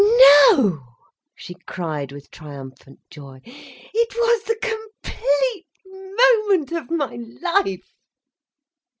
[0.49, 0.81] "No,"
[1.35, 3.39] she cried, with triumphant joy.
[3.45, 7.93] "It was the complete moment of my life."